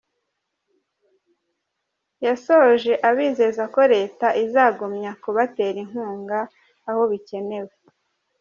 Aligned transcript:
Yasoje 2.25 2.91
abizeza 3.09 3.63
ko 3.73 3.81
Leta 3.93 4.27
izagumya 4.43 5.11
kubatera 5.23 5.77
inkunga 5.83 6.39
aho 6.89 7.01
bikenewe. 7.11 7.73